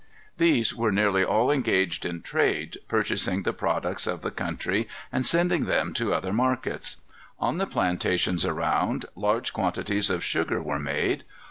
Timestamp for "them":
5.65-5.93